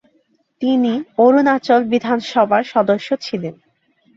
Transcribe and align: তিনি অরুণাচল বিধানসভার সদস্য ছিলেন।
তিনি 0.61 0.93
অরুণাচল 1.17 1.81
বিধানসভার 1.91 2.63
সদস্য 2.73 3.09
ছিলেন। 3.21 3.55